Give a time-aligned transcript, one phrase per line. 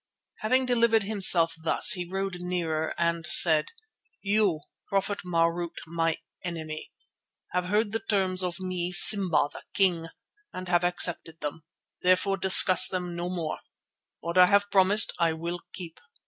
[0.39, 3.67] Having delivered himself thus he rode nearer and said:
[4.23, 6.91] "You, Prophet Marût, my enemy,
[7.51, 10.07] have heard the terms of me, Simba the King,
[10.51, 11.65] and have accepted them.
[12.01, 13.59] Therefore discuss them no more.
[14.21, 15.99] What I have promised I will keep.